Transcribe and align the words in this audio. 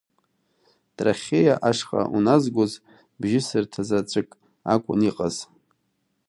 Трахеиа 0.95 1.55
ашҟа 1.69 2.01
уназгоз 2.15 2.73
бжьысырҭазаҵәык 3.19 4.29
акәын 4.73 4.99
иҟаз. 5.09 5.35